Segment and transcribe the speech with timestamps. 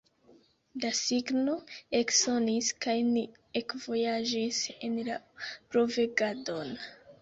[0.85, 1.57] La signo
[1.99, 3.25] eksonis, kaj ni
[3.63, 6.79] ekvojaĝis en la blovegadon.